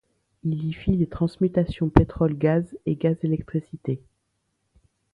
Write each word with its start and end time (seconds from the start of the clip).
Il 0.43 0.65
y 0.67 0.73
fit 0.73 0.97
les 0.97 1.05
transmutations 1.05 1.89
pétrole-gaz 1.89 2.75
et 2.87 2.95
gaz-électricité. 2.95 4.01